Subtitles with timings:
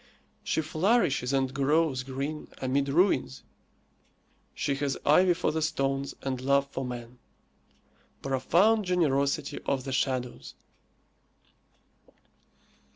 [0.43, 3.43] She flourishes and grows green amid ruins;
[4.55, 7.19] she has ivy for the stones and love for man.
[8.23, 10.55] Profound generosity of the shadows!